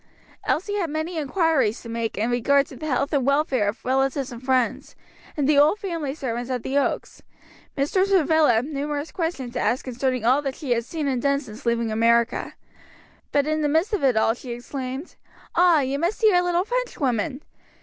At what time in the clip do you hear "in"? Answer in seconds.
2.17-2.31, 13.45-13.61